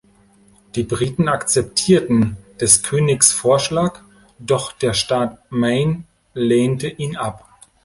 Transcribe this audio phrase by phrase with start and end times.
[0.73, 3.99] Die Briten akzeptierten des Königs Vorschlag,
[4.39, 7.47] doch der Staat Maine lehnte ihn ab.